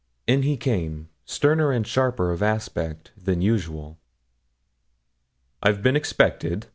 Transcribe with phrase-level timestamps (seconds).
[0.25, 3.99] In he came, sterner and sharper of aspect than usual.
[5.61, 6.65] 'I've been expected?